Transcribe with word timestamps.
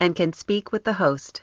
and 0.00 0.16
can 0.16 0.32
speak 0.32 0.72
with 0.72 0.84
the 0.84 0.94
host. 0.94 1.42